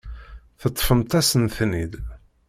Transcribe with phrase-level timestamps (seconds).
[0.61, 1.93] Teṭṭfemt-asen-ten-id.